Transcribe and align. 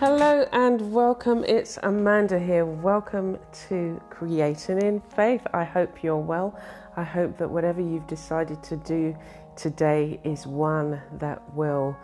Hello 0.00 0.46
and 0.52 0.94
welcome. 0.94 1.44
It's 1.44 1.78
Amanda 1.82 2.38
here. 2.38 2.64
Welcome 2.64 3.38
to 3.68 4.00
Creating 4.08 4.80
in 4.80 4.98
Faith. 4.98 5.46
I 5.52 5.62
hope 5.62 6.02
you're 6.02 6.16
well. 6.16 6.58
I 6.96 7.02
hope 7.02 7.36
that 7.36 7.50
whatever 7.50 7.82
you've 7.82 8.06
decided 8.06 8.62
to 8.62 8.78
do 8.78 9.14
today 9.56 10.18
is 10.24 10.46
one 10.46 11.02
that 11.18 11.42
will 11.54 11.94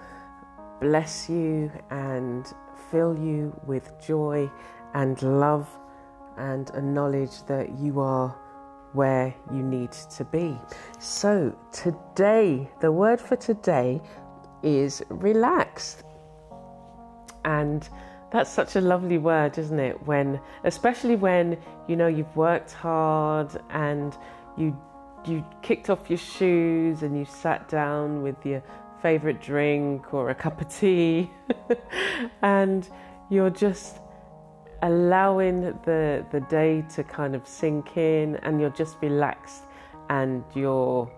bless 0.79 1.31
you 1.31 1.73
and 1.89 2.47
fill 2.91 3.19
you 3.19 3.59
with 3.67 3.99
joy 3.99 4.51
and 4.93 5.23
love 5.23 5.67
and 6.37 6.69
a 6.75 6.83
knowledge 6.83 7.45
that 7.45 7.79
you 7.79 7.99
are 7.99 8.29
where 8.93 9.35
you 9.51 9.63
need 9.63 9.93
to 9.93 10.25
be. 10.25 10.55
So, 10.99 11.57
today, 11.73 12.69
the 12.83 12.93
word 12.93 13.23
for 13.23 13.37
today 13.37 14.03
is 14.63 15.03
relaxed. 15.09 16.06
And 17.47 17.89
that's 18.31 18.51
such 18.51 18.77
a 18.77 18.81
lovely 18.81 19.19
word, 19.19 19.57
isn't 19.57 19.79
it? 19.79 20.07
When, 20.07 20.41
especially 20.65 21.17
when 21.17 21.57
you 21.89 21.97
know 21.97 22.09
you've 22.09 22.37
worked 22.37 22.73
hard 22.73 23.57
and 23.71 24.15
you 24.59 24.77
you 25.25 25.45
kicked 25.63 25.91
off 25.91 26.09
your 26.09 26.19
shoes 26.19 27.03
and 27.03 27.19
you 27.19 27.25
sat 27.25 27.69
down 27.69 28.23
with 28.23 28.37
your 28.45 28.63
favorite 29.03 29.41
drink 29.41 30.13
or 30.13 30.31
a 30.31 30.35
cup 30.35 30.61
of 30.61 30.69
tea, 30.69 31.31
and 32.43 32.89
you're 33.31 33.51
just 33.51 34.01
allowing 34.83 35.63
the 35.85 36.27
the 36.33 36.41
day 36.41 36.85
to 36.95 37.05
kind 37.05 37.37
of 37.37 37.47
sink 37.47 37.97
in, 37.97 38.37
and 38.43 38.61
you're 38.61 38.71
just 38.71 38.97
relaxed, 39.01 39.63
and 40.11 40.43
you're 40.53 41.09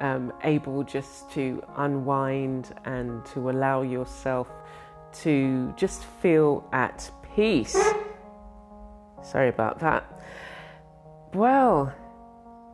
um, 0.00 0.32
able 0.42 0.82
just 0.82 1.30
to 1.30 1.62
unwind 1.76 2.74
and 2.84 3.24
to 3.26 3.48
allow 3.50 3.82
yourself 3.82 4.48
to 5.22 5.72
just 5.76 6.04
feel 6.20 6.68
at 6.72 7.10
peace. 7.34 7.76
Sorry 9.22 9.48
about 9.48 9.78
that. 9.80 10.04
Well, 11.34 11.92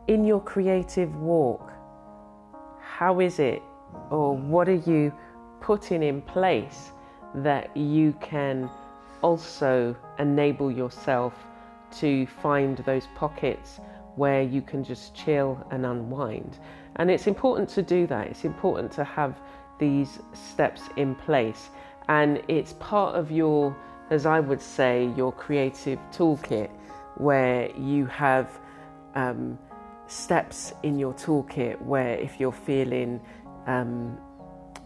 in 0.07 0.25
your 0.25 0.41
creative 0.41 1.15
walk, 1.15 1.71
how 2.81 3.19
is 3.19 3.39
it, 3.39 3.61
or 4.09 4.35
what 4.35 4.69
are 4.69 4.81
you 4.85 5.13
putting 5.61 6.03
in 6.03 6.21
place 6.21 6.91
that 7.35 7.75
you 7.75 8.13
can 8.21 8.69
also 9.21 9.95
enable 10.19 10.71
yourself 10.71 11.33
to 11.99 12.25
find 12.41 12.77
those 12.79 13.07
pockets 13.15 13.79
where 14.15 14.43
you 14.43 14.61
can 14.61 14.83
just 14.83 15.15
chill 15.15 15.65
and 15.71 15.85
unwind? 15.85 16.59
And 16.97 17.09
it's 17.09 17.27
important 17.27 17.69
to 17.69 17.81
do 17.81 18.05
that. 18.07 18.27
It's 18.27 18.45
important 18.45 18.91
to 18.93 19.03
have 19.03 19.39
these 19.79 20.19
steps 20.33 20.83
in 20.97 21.15
place 21.15 21.69
and 22.09 22.41
it's 22.47 22.73
part 22.73 23.15
of 23.15 23.31
your, 23.31 23.75
as 24.09 24.25
I 24.25 24.39
would 24.39 24.61
say, 24.61 25.11
your 25.15 25.31
creative 25.31 25.99
toolkit 26.11 26.69
where 27.15 27.69
you 27.77 28.05
have 28.07 28.59
um, 29.15 29.57
steps 30.07 30.73
in 30.83 30.97
your 30.97 31.13
toolkit 31.13 31.81
where 31.81 32.17
if 32.17 32.39
you're 32.39 32.51
feeling 32.51 33.21
um, 33.67 34.17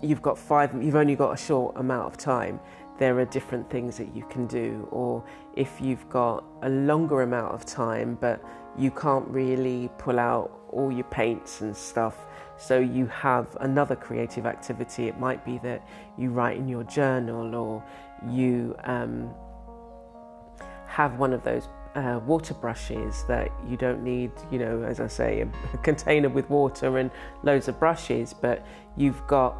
you've 0.01 0.22
got 0.22 0.38
five, 0.38 0.72
you've 0.81 0.95
only 0.95 1.16
got 1.16 1.31
a 1.31 1.38
short 1.38 1.75
amount 1.78 2.05
of 2.05 2.17
time, 2.17 2.59
there 3.00 3.17
are 3.19 3.25
different 3.25 3.69
things 3.69 3.97
that 3.97 4.16
you 4.16 4.25
can 4.29 4.47
do. 4.47 4.88
Or 4.91 5.23
if 5.55 5.81
you've 5.81 6.07
got 6.09 6.44
a 6.63 6.69
longer 6.69 7.22
amount 7.22 7.53
of 7.53 7.66
time, 7.66 8.17
but 8.19 8.44
you 8.78 8.91
can't 8.91 9.28
really 9.28 9.89
pull 9.97 10.19
out 10.19 10.51
all 10.72 10.91
your 10.91 11.05
paints 11.05 11.61
and 11.61 11.75
stuff, 11.75 12.25
so 12.57 12.79
you 12.79 13.06
have 13.07 13.56
another 13.62 13.95
creative 13.95 14.45
activity. 14.45 15.07
It 15.07 15.19
might 15.19 15.45
be 15.45 15.59
that 15.59 15.88
you 16.18 16.31
write 16.31 16.57
in 16.57 16.68
your 16.68 16.84
journal 16.84 17.56
or 17.56 17.84
you 18.28 18.75
um, 18.84 19.29
have 20.88 21.19
one 21.19 21.34
of 21.34 21.44
those 21.44 21.67
uh, 21.96 22.19
water 22.25 22.53
brushes 22.53 23.23
that 23.28 23.50
you 23.67 23.78
don't 23.78 24.03
need, 24.03 24.31
you 24.51 24.59
know, 24.59 24.84
as 24.84 25.00
I 25.00 25.07
say, 25.07 25.41
a, 25.73 25.78
container 25.78 26.29
with 26.29 26.50
water 26.50 26.97
and 26.97 27.12
loads 27.44 27.67
of 27.67 27.79
brushes, 27.79 28.34
but 28.34 28.66
you've 28.96 29.25
got 29.28 29.56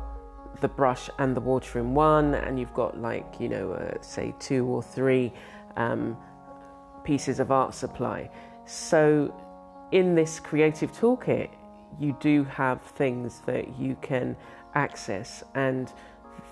the 0.62 0.68
brush 0.68 1.10
and 1.20 1.36
the 1.36 1.42
water 1.42 1.80
in 1.80 1.94
one, 1.94 2.34
and 2.34 2.60
you've 2.60 2.74
got 2.74 3.00
like, 3.00 3.36
you 3.40 3.50
know, 3.50 3.74
uh, 3.74 4.02
say 4.02 4.34
two 4.40 4.66
or 4.66 4.82
three 4.82 5.32
um, 5.76 6.18
pieces 7.04 7.40
of 7.40 7.52
art 7.52 7.74
supply. 7.74 8.30
So, 8.66 9.34
in 9.92 10.16
this 10.16 10.40
creative 10.40 10.92
toolkit, 10.92 11.50
you 12.00 12.16
do 12.20 12.44
have 12.46 12.82
things 12.82 13.42
that 13.46 13.78
you 13.80 13.98
can 14.02 14.36
access. 14.76 15.44
And 15.56 15.92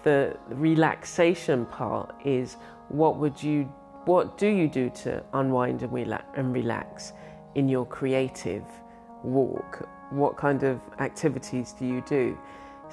the 0.03 0.37
relaxation 0.49 1.65
part 1.65 2.15
is 2.23 2.57
what 2.89 3.17
would 3.17 3.41
you 3.41 3.71
what 4.05 4.37
do 4.37 4.47
you 4.47 4.67
do 4.67 4.91
to 4.91 5.23
unwind 5.33 5.81
and, 5.81 5.91
relax, 5.91 6.25
and 6.35 6.53
relax 6.53 7.13
in 7.55 7.67
your 7.67 7.87
creative 7.87 8.63
walk? 9.23 9.89
What 10.11 10.37
kind 10.37 10.61
of 10.61 10.79
activities 10.99 11.73
do 11.73 11.87
you 11.87 12.01
do 12.01 12.37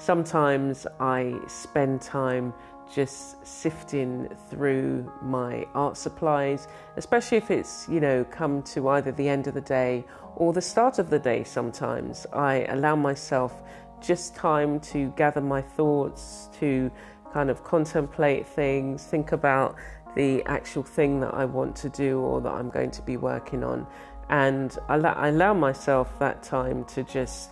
sometimes 0.03 0.85
i 0.99 1.33
spend 1.47 2.01
time 2.01 2.53
just 2.93 3.45
sifting 3.45 4.29
through 4.49 5.11
my 5.21 5.65
art 5.73 5.97
supplies, 5.97 6.67
especially 6.97 7.37
if 7.37 7.49
it's, 7.49 7.87
you 7.89 7.99
know, 7.99 8.23
come 8.25 8.61
to 8.61 8.89
either 8.89 9.11
the 9.11 9.27
end 9.27 9.47
of 9.47 9.53
the 9.53 9.61
day 9.61 10.03
or 10.35 10.53
the 10.53 10.61
start 10.61 10.99
of 10.99 11.09
the 11.09 11.17
day 11.17 11.43
sometimes. 11.43 12.27
I 12.33 12.65
allow 12.69 12.95
myself 12.95 13.63
just 14.01 14.35
time 14.35 14.79
to 14.81 15.11
gather 15.15 15.41
my 15.41 15.61
thoughts, 15.61 16.49
to 16.59 16.91
kind 17.31 17.49
of 17.49 17.63
contemplate 17.63 18.45
things, 18.45 19.05
think 19.05 19.31
about 19.31 19.75
the 20.15 20.43
actual 20.43 20.83
thing 20.83 21.19
that 21.21 21.33
I 21.33 21.45
want 21.45 21.75
to 21.77 21.89
do 21.89 22.19
or 22.19 22.41
that 22.41 22.51
I'm 22.51 22.69
going 22.69 22.91
to 22.91 23.01
be 23.01 23.17
working 23.17 23.63
on. 23.63 23.87
And 24.29 24.77
I 24.87 25.29
allow 25.29 25.53
myself 25.53 26.17
that 26.19 26.43
time 26.43 26.85
to 26.85 27.03
just 27.03 27.49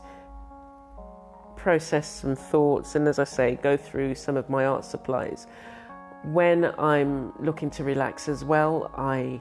process 1.62 2.08
some 2.08 2.36
thoughts 2.36 2.96
and, 2.96 3.08
as 3.08 3.20
I 3.20 3.24
say, 3.24 3.60
go 3.62 3.78
through 3.78 4.16
some 4.16 4.36
of 4.36 4.50
my 4.50 4.66
art 4.66 4.84
supplies. 4.84 5.46
When 6.24 6.66
I'm 6.80 7.34
looking 7.40 7.70
to 7.72 7.84
relax 7.84 8.28
as 8.28 8.44
well, 8.44 8.92
I 8.96 9.40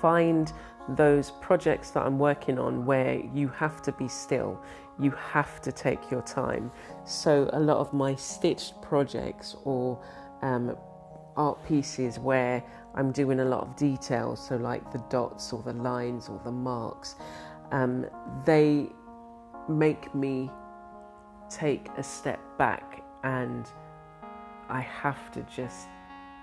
find 0.00 0.52
those 0.88 1.30
projects 1.40 1.90
that 1.90 2.04
I'm 2.04 2.18
working 2.18 2.58
on 2.58 2.84
where 2.84 3.20
you 3.32 3.48
have 3.48 3.80
to 3.82 3.92
be 3.92 4.08
still, 4.08 4.60
you 4.98 5.12
have 5.12 5.60
to 5.62 5.70
take 5.72 6.10
your 6.10 6.22
time. 6.22 6.70
So, 7.04 7.48
a 7.52 7.60
lot 7.60 7.78
of 7.78 7.92
my 7.92 8.14
stitched 8.16 8.80
projects 8.82 9.56
or 9.64 10.02
um, 10.42 10.76
art 11.36 11.64
pieces 11.66 12.18
where 12.18 12.62
I'm 12.94 13.12
doing 13.12 13.40
a 13.40 13.44
lot 13.44 13.62
of 13.62 13.76
detail, 13.76 14.34
so 14.34 14.56
like 14.56 14.90
the 14.92 15.02
dots 15.10 15.52
or 15.52 15.62
the 15.62 15.74
lines 15.74 16.28
or 16.28 16.40
the 16.44 16.52
marks, 16.52 17.16
um, 17.72 18.06
they 18.44 18.88
make 19.68 20.14
me 20.14 20.50
take 21.50 21.88
a 21.96 22.02
step 22.02 22.40
back 22.58 23.02
and 23.24 23.66
I 24.68 24.80
have 24.80 25.30
to 25.32 25.42
just 25.42 25.88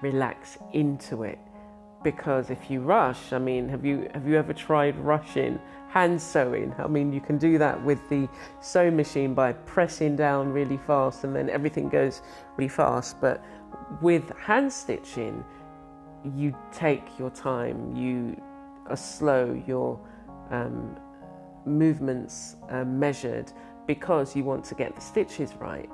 relax 0.02 0.58
into 0.72 1.24
it. 1.24 1.40
Because 2.04 2.50
if 2.50 2.70
you 2.70 2.82
rush 2.82 3.32
I 3.32 3.40
mean 3.40 3.70
have 3.70 3.86
you 3.86 4.10
have 4.14 4.28
you 4.28 4.38
ever 4.38 4.54
tried 4.54 4.98
rushing 4.98 5.58
hand 5.88 6.22
sewing? 6.22 6.74
I 6.78 6.88
mean 6.88 7.14
you 7.14 7.22
can 7.22 7.38
do 7.38 7.58
that 7.58 7.82
with 7.82 8.10
the 8.10 8.28
sewing 8.60 8.98
machine 8.98 9.34
by 9.34 9.54
pressing 9.54 10.18
down 10.18 10.52
really 10.52 10.78
fast 10.86 11.24
and 11.24 11.34
then 11.34 11.50
everything 11.50 11.88
goes 11.88 12.22
really 12.58 12.68
fast. 12.68 13.22
But 13.22 13.44
with 14.02 14.30
hand 14.38 14.72
stitching 14.72 15.46
you 16.36 16.56
take 16.72 17.18
your 17.18 17.30
time 17.30 17.96
you 17.96 18.42
are 18.88 18.98
slow 18.98 19.62
your 19.66 20.00
um, 20.52 20.98
movements 21.66 22.56
are 22.70 22.86
measured 22.86 23.52
because 23.88 24.36
you 24.36 24.44
want 24.44 24.64
to 24.66 24.76
get 24.76 24.96
the 24.96 25.02
stitches 25.02 25.54
right. 25.56 25.90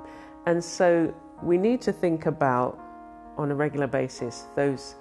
And 0.46 0.62
so 0.62 1.14
we 1.42 1.58
need 1.58 1.80
to 1.82 1.92
think 1.92 2.26
about 2.26 2.78
on 3.36 3.50
a 3.50 3.54
regular 3.54 3.86
basis 3.86 4.44
those 4.54 4.94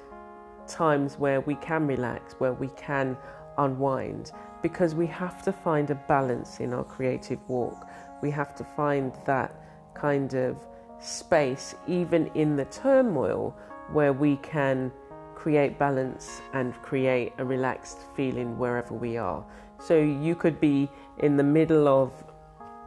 times 0.67 1.17
where 1.17 1.41
we 1.41 1.55
can 1.55 1.87
relax, 1.87 2.33
where 2.33 2.53
we 2.53 2.69
can 2.69 3.17
unwind, 3.57 4.31
because 4.61 4.95
we 4.95 5.07
have 5.07 5.43
to 5.43 5.51
find 5.51 5.89
a 5.89 5.95
balance 5.95 6.59
in 6.59 6.73
our 6.73 6.83
creative 6.83 7.39
walk. 7.49 7.87
We 8.21 8.31
have 8.31 8.55
to 8.55 8.63
find 8.63 9.13
that 9.25 9.53
kind 9.93 10.33
of 10.33 10.57
space, 10.99 11.75
even 11.87 12.27
in 12.35 12.55
the 12.55 12.65
turmoil, 12.65 13.55
where 13.91 14.13
we 14.13 14.37
can 14.37 14.91
create 15.35 15.79
balance 15.79 16.41
and 16.53 16.73
create 16.81 17.33
a 17.37 17.45
relaxed 17.45 17.99
feeling 18.15 18.57
wherever 18.57 18.93
we 18.93 19.17
are. 19.17 19.45
So 19.79 19.97
you 19.97 20.35
could 20.35 20.59
be 20.59 20.89
in 21.19 21.37
the 21.37 21.43
middle 21.43 21.87
of 21.87 22.11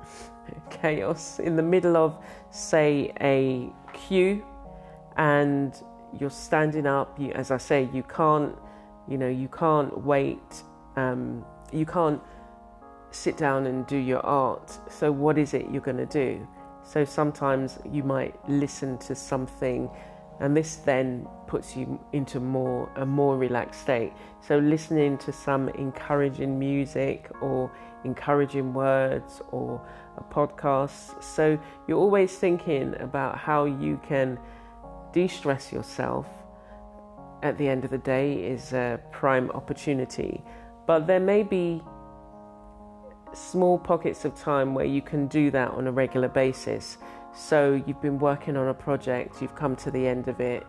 chaos, 0.71 1.39
in 1.39 1.57
the 1.57 1.63
middle 1.63 1.97
of, 1.97 2.17
say, 2.51 3.13
a 3.21 3.71
queue, 3.93 4.45
and 5.17 5.75
you're 6.19 6.31
standing 6.31 6.87
up. 6.87 7.19
You, 7.19 7.33
as 7.33 7.51
I 7.51 7.57
say, 7.57 7.89
you 7.93 8.03
can't, 8.03 8.55
you 9.09 9.19
know, 9.19 9.29
you 9.29 9.49
can't 9.49 10.05
wait. 10.05 10.63
Um, 10.97 11.45
you 11.73 11.87
can't 11.87 12.21
sit 13.11 13.37
down 13.37 13.67
and 13.67 13.87
do 13.87 13.97
your 13.97 14.25
art. 14.25 14.79
So 14.91 15.11
what 15.13 15.39
is 15.39 15.55
it 15.55 15.67
you're 15.71 15.83
going 15.83 15.97
to 15.99 16.07
do? 16.07 16.47
So 16.85 17.05
sometimes 17.05 17.79
you 17.91 18.03
might 18.03 18.35
listen 18.49 18.99
to 18.99 19.15
something 19.15 19.89
and 20.43 20.57
this 20.57 20.77
then 20.77 21.27
puts 21.47 21.77
you 21.77 22.01
into 22.13 22.41
more 22.41 22.91
a 22.97 23.07
more 23.07 23.39
relaxed 23.39 23.81
state. 23.83 24.13
So 24.41 24.59
listening 24.59 25.17
to 25.19 25.33
some 25.33 25.69
encouraging 25.69 26.59
music 26.59 27.31
or 27.41 27.71
encouraging 28.05 28.75
words 28.75 29.41
or 29.53 29.81
a 30.17 30.25
podcast. 30.35 31.23
So 31.23 31.59
you're 31.87 31.99
always 31.99 32.35
thinking 32.35 32.97
about 32.99 33.39
how 33.39 33.67
you 33.67 34.01
can 34.05 34.37
de-stress 35.13 35.73
yourself. 35.73 36.27
At 37.45 37.57
the 37.57 37.69
end 37.69 37.85
of 37.85 37.91
the 37.91 37.99
day 37.99 38.35
is 38.35 38.73
a 38.73 39.01
prime 39.13 39.49
opportunity. 39.53 40.43
But 40.87 41.07
there 41.07 41.21
may 41.21 41.45
be 41.45 41.83
small 43.33 43.79
pockets 43.79 44.25
of 44.25 44.35
time 44.35 44.75
where 44.75 44.87
you 44.87 45.03
can 45.03 45.29
do 45.29 45.53
that 45.53 45.71
on 45.71 45.87
a 45.87 45.93
regular 45.93 46.29
basis 46.29 46.99
so 47.35 47.83
you've 47.87 48.01
been 48.01 48.19
working 48.19 48.57
on 48.57 48.69
a 48.69 48.75
project, 48.75 49.41
you've 49.41 49.55
come 49.55 49.77
to 49.77 49.91
the 49.91 50.07
end 50.07 50.29
of 50.29 50.41
it. 50.41 50.67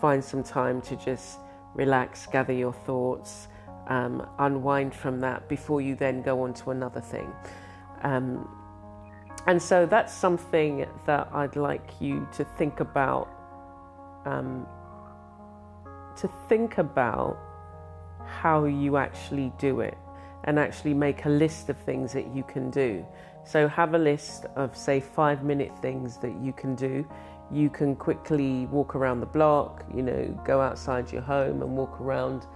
Find 0.00 0.22
some 0.22 0.42
time 0.42 0.80
to 0.82 0.96
just 0.96 1.38
relax, 1.74 2.26
gather 2.26 2.52
your 2.52 2.72
thoughts, 2.72 3.48
um, 3.88 4.26
unwind 4.38 4.94
from 4.94 5.20
that 5.20 5.48
before 5.48 5.80
you 5.80 5.94
then 5.94 6.22
go 6.22 6.42
on 6.42 6.52
to 6.54 6.70
another 6.70 7.00
thing. 7.00 7.32
Um, 8.02 8.48
and 9.46 9.60
so 9.60 9.86
that's 9.86 10.12
something 10.12 10.86
that 11.06 11.28
I'd 11.32 11.56
like 11.56 12.00
you 12.00 12.28
to 12.34 12.44
think 12.44 12.80
about. 12.80 13.28
Um, 14.26 14.66
to 16.18 16.28
think 16.48 16.78
about 16.78 17.38
how 18.26 18.64
you 18.64 18.96
actually 18.96 19.52
do 19.58 19.80
it 19.80 19.96
and 20.44 20.58
actually 20.58 20.94
make 20.94 21.24
a 21.24 21.28
list 21.28 21.68
of 21.68 21.76
things 21.78 22.12
that 22.12 22.34
you 22.34 22.42
can 22.42 22.70
do. 22.70 23.06
So 23.48 23.66
have 23.66 23.94
a 23.94 23.98
list 23.98 24.44
of, 24.56 24.76
say, 24.76 25.00
five 25.00 25.42
minute 25.42 25.72
things 25.80 26.18
that 26.18 26.38
you 26.42 26.52
can 26.52 26.74
do. 26.74 27.08
You 27.50 27.70
can 27.70 27.96
quickly 27.96 28.66
walk 28.66 28.94
around 28.94 29.20
the 29.20 29.26
block, 29.26 29.86
you 29.94 30.02
know, 30.02 30.38
go 30.44 30.60
outside 30.60 31.10
your 31.10 31.22
home 31.22 31.62
and 31.62 31.74
walk 31.74 31.98
around 31.98 32.46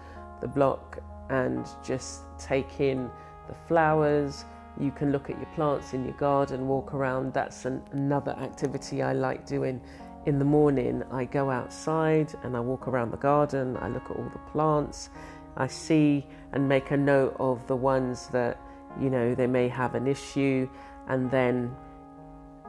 the 0.42 0.48
block 0.48 0.98
and 1.30 1.66
just 1.82 2.24
take 2.38 2.78
in 2.78 3.08
the 3.48 3.54
flowers. 3.66 4.44
You 4.78 4.90
can 4.90 5.12
look 5.12 5.30
at 5.30 5.38
your 5.38 5.48
plants 5.54 5.94
in 5.94 6.04
your 6.04 6.16
garden, 6.18 6.68
walk 6.68 6.92
around. 6.92 7.32
That's 7.32 7.64
an, 7.64 7.82
another 7.92 8.32
activity 8.32 9.00
I 9.00 9.14
like 9.14 9.46
doing 9.46 9.80
in 10.26 10.38
the 10.38 10.44
morning. 10.44 11.02
I 11.10 11.24
go 11.24 11.50
outside 11.50 12.34
and 12.42 12.54
I 12.54 12.60
walk 12.60 12.86
around 12.86 13.12
the 13.12 13.16
garden. 13.16 13.78
I 13.78 13.88
look 13.88 14.10
at 14.10 14.16
all 14.18 14.28
the 14.30 14.50
plants. 14.50 15.08
I 15.56 15.68
see 15.68 16.26
and 16.52 16.68
make 16.68 16.90
a 16.90 16.98
note 16.98 17.34
of 17.40 17.66
the 17.66 17.76
ones 17.76 18.26
that 18.28 18.58
you 19.00 19.10
know 19.10 19.34
they 19.34 19.46
may 19.46 19.68
have 19.68 19.94
an 19.94 20.06
issue 20.06 20.68
and 21.08 21.30
then 21.30 21.74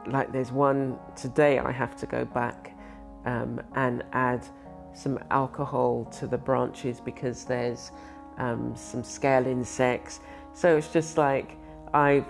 like 0.06 0.32
there's 0.32 0.52
one 0.52 0.98
today 1.16 1.58
i 1.58 1.72
have 1.72 1.96
to 1.96 2.06
go 2.06 2.24
back 2.24 2.76
um, 3.24 3.60
and 3.74 4.04
add 4.12 4.46
some 4.92 5.18
alcohol 5.30 6.04
to 6.06 6.26
the 6.26 6.38
branches 6.38 7.00
because 7.00 7.44
there's 7.44 7.90
um, 8.36 8.74
some 8.76 9.02
scale 9.02 9.46
insects. 9.46 10.20
So 10.52 10.76
it's 10.76 10.92
just 10.92 11.18
like 11.18 11.56
i've 11.94 12.26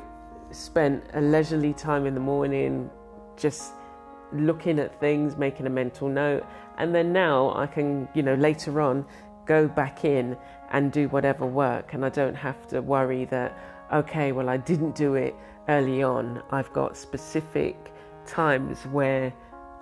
spent 0.51 1.03
a 1.15 1.21
leisurely 1.21 1.73
time 1.73 2.07
in 2.07 2.15
the 2.15 2.21
morning 2.21 2.91
just 3.37 3.73
looking 4.33 4.79
at 4.79 4.99
things 5.01 5.37
making 5.37 5.67
a 5.67 5.71
mental 5.71 6.09
note 6.09 6.45
and 6.79 6.95
then 6.95 7.13
now 7.13 7.55
i 7.57 7.67
can 7.67 8.09
you 8.15 8.23
know 8.23 8.35
later 8.35 8.81
on 8.81 9.05
go 9.47 9.67
back 9.67 10.05
in 10.05 10.37
and 10.71 10.93
do 10.93 11.09
whatever 11.09 11.47
work 11.47 11.95
and 11.95 12.05
i 12.05 12.09
don't 12.09 12.35
have 12.35 12.67
to 12.67 12.81
worry 12.83 13.25
that 13.25 13.57
okay, 13.93 14.33
well, 14.33 14.49
I 14.49 14.57
didn't 14.57 14.95
do 14.95 15.15
it 15.15 15.35
early 15.69 16.03
on. 16.03 16.43
I've 16.51 16.73
got 16.73 16.97
specific 16.97 17.93
times 18.27 18.81
where, 18.87 19.33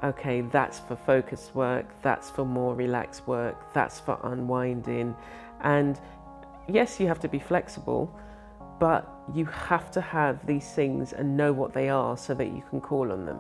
okay, 0.02 0.40
that's 0.43 0.81
for 0.81 0.96
focus 0.96 1.50
work, 1.54 1.87
that's 2.02 2.31
for 2.31 2.44
more 2.44 2.75
relaxed 2.75 3.26
work, 3.26 3.72
that's 3.72 4.00
for 4.00 4.19
unwinding. 4.25 5.16
And 5.62 6.00
yes, 6.69 6.99
you 7.00 7.06
have 7.06 7.20
to 7.20 7.28
be 7.28 7.38
flexible, 7.38 8.12
but 8.81 9.08
you 9.32 9.44
have 9.46 9.90
to 9.93 10.00
have 10.00 10.44
these 10.46 10.69
things 10.72 11.12
and 11.12 11.37
know 11.37 11.52
what 11.52 11.72
they 11.72 11.88
are 11.88 12.16
so 12.16 12.34
that 12.34 12.46
you 12.46 12.62
can 12.69 12.81
call 12.81 13.12
on 13.12 13.26
them. 13.26 13.38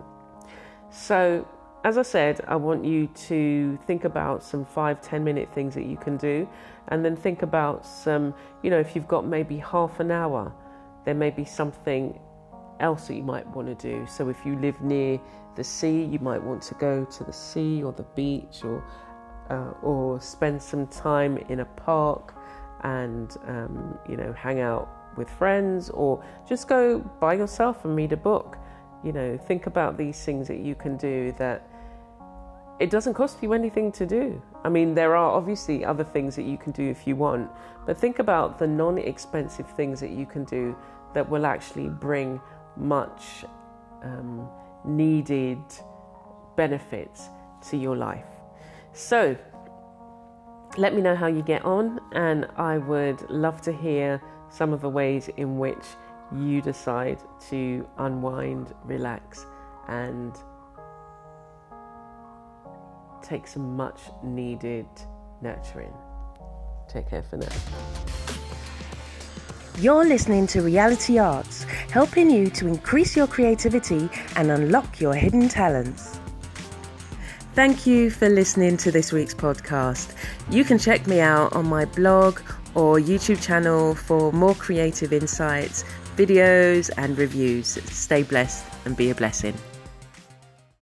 So, 0.90 1.46
as 1.84 1.98
I 1.98 2.02
said, 2.02 2.40
I 2.46 2.56
want 2.56 2.84
you 2.84 3.08
to 3.08 3.76
think 3.86 4.04
about 4.04 4.44
some 4.44 4.64
five, 4.64 5.00
ten 5.00 5.24
minute 5.24 5.52
things 5.52 5.74
that 5.74 5.84
you 5.84 5.96
can 5.96 6.16
do, 6.16 6.48
and 6.88 7.04
then 7.04 7.16
think 7.16 7.42
about 7.42 7.84
some, 7.84 8.34
you 8.62 8.70
know, 8.70 8.78
if 8.78 8.94
you've 8.94 9.08
got 9.08 9.26
maybe 9.26 9.58
half 9.58 9.98
an 9.98 10.10
hour, 10.10 10.52
there 11.04 11.14
may 11.14 11.30
be 11.30 11.44
something 11.44 12.18
else 12.78 13.08
that 13.08 13.14
you 13.14 13.24
might 13.24 13.46
want 13.48 13.66
to 13.66 13.74
do. 13.74 14.06
So, 14.06 14.28
if 14.28 14.46
you 14.46 14.56
live 14.60 14.80
near 14.80 15.20
the 15.56 15.64
sea, 15.64 16.04
you 16.04 16.20
might 16.20 16.42
want 16.42 16.62
to 16.62 16.74
go 16.74 17.04
to 17.04 17.24
the 17.24 17.32
sea 17.32 17.82
or 17.82 17.92
the 17.92 18.04
beach 18.14 18.62
or 18.62 18.84
uh, 19.50 19.72
or 19.82 20.20
spend 20.20 20.62
some 20.62 20.86
time 20.86 21.36
in 21.48 21.60
a 21.60 21.64
park 21.64 22.34
and 22.84 23.36
um, 23.48 23.98
you 24.08 24.16
know 24.16 24.32
hang 24.32 24.60
out 24.60 24.88
with 25.16 25.28
friends 25.28 25.90
or 25.90 26.24
just 26.48 26.68
go 26.68 27.00
by 27.20 27.34
yourself 27.34 27.84
and 27.84 27.96
read 27.96 28.12
a 28.12 28.16
book. 28.16 28.56
You 29.02 29.12
know, 29.12 29.36
think 29.36 29.66
about 29.66 29.98
these 29.98 30.24
things 30.24 30.46
that 30.46 30.60
you 30.60 30.76
can 30.76 30.96
do 30.96 31.34
that 31.36 31.71
it 32.82 32.90
doesn't 32.90 33.14
cost 33.14 33.40
you 33.40 33.52
anything 33.52 33.92
to 33.92 34.04
do. 34.04 34.42
I 34.64 34.68
mean, 34.68 34.92
there 34.92 35.14
are 35.14 35.30
obviously 35.30 35.84
other 35.84 36.02
things 36.02 36.34
that 36.34 36.42
you 36.42 36.58
can 36.58 36.72
do 36.72 36.82
if 36.90 37.06
you 37.06 37.14
want, 37.14 37.48
but 37.86 37.96
think 37.96 38.18
about 38.18 38.58
the 38.58 38.66
non 38.66 38.98
expensive 38.98 39.68
things 39.76 40.00
that 40.00 40.10
you 40.10 40.26
can 40.26 40.42
do 40.42 40.76
that 41.14 41.28
will 41.30 41.46
actually 41.46 41.88
bring 41.88 42.40
much 42.76 43.44
um, 44.02 44.48
needed 44.84 45.62
benefits 46.56 47.28
to 47.68 47.76
your 47.76 47.94
life. 47.94 48.26
So, 48.92 49.36
let 50.76 50.92
me 50.92 51.02
know 51.02 51.14
how 51.14 51.28
you 51.28 51.42
get 51.42 51.64
on, 51.64 52.00
and 52.10 52.48
I 52.56 52.78
would 52.78 53.30
love 53.30 53.62
to 53.62 53.72
hear 53.72 54.20
some 54.50 54.72
of 54.72 54.80
the 54.80 54.88
ways 54.88 55.30
in 55.36 55.56
which 55.56 55.84
you 56.34 56.60
decide 56.60 57.20
to 57.50 57.88
unwind, 57.98 58.74
relax, 58.84 59.46
and 59.86 60.34
take 63.32 63.46
some 63.46 63.74
much 63.76 63.98
needed 64.22 64.86
nurturing. 65.40 65.94
Take 66.86 67.08
care 67.08 67.22
for 67.22 67.38
now. 67.38 67.48
You're 69.78 70.04
listening 70.04 70.46
to 70.48 70.60
Reality 70.60 71.16
Arts, 71.16 71.64
helping 71.90 72.30
you 72.30 72.50
to 72.50 72.66
increase 72.66 73.16
your 73.16 73.26
creativity 73.26 74.10
and 74.36 74.50
unlock 74.50 75.00
your 75.00 75.14
hidden 75.14 75.48
talents. 75.48 76.20
Thank 77.54 77.86
you 77.86 78.10
for 78.10 78.28
listening 78.28 78.76
to 78.78 78.90
this 78.90 79.12
week's 79.12 79.34
podcast. 79.34 80.14
You 80.50 80.62
can 80.62 80.78
check 80.78 81.06
me 81.06 81.20
out 81.20 81.54
on 81.54 81.66
my 81.66 81.86
blog 81.86 82.38
or 82.74 82.98
YouTube 82.98 83.42
channel 83.42 83.94
for 83.94 84.30
more 84.32 84.54
creative 84.54 85.10
insights, 85.10 85.84
videos, 86.16 86.90
and 86.98 87.16
reviews. 87.16 87.68
Stay 87.90 88.24
blessed 88.24 88.66
and 88.84 88.94
be 88.94 89.08
a 89.08 89.14
blessing. 89.14 89.54